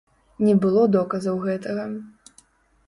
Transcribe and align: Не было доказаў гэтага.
Не 0.45 0.55
было 0.63 0.85
доказаў 0.95 1.35
гэтага. 1.47 1.89